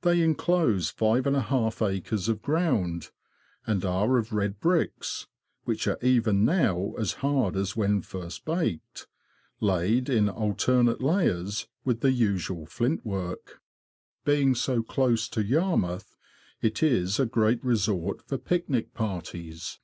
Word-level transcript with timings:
They 0.00 0.20
inclose 0.20 0.90
five 0.90 1.28
and 1.28 1.36
a 1.36 1.42
half 1.42 1.80
acres 1.80 2.28
of 2.28 2.42
ground, 2.42 3.12
and 3.64 3.84
are 3.84 4.18
of 4.18 4.32
red 4.32 4.58
bricks 4.58 5.28
(which 5.62 5.86
are 5.86 5.96
even 6.02 6.44
now 6.44 6.94
as 6.98 7.12
hard 7.22 7.54
as 7.56 7.76
when 7.76 8.02
first 8.02 8.44
baked), 8.44 9.06
laid 9.60 10.08
in 10.08 10.28
alternate 10.28 11.00
layers 11.00 11.68
with 11.84 12.00
the 12.00 12.10
usual 12.10 12.66
flintwork. 12.66 13.60
Being 14.24 14.56
so 14.56 14.82
close 14.82 15.28
to 15.28 15.44
Yarmouth, 15.44 16.16
it 16.60 16.82
is 16.82 17.20
a 17.20 17.24
great 17.26 17.64
resort 17.64 18.22
for 18.22 18.38
picnic 18.38 18.92
parties. 18.92 19.78